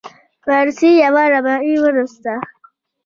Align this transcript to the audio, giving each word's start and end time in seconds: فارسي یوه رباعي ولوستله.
فارسي 0.43 0.89
یوه 1.03 1.23
رباعي 1.33 1.73
ولوستله. 1.79 2.39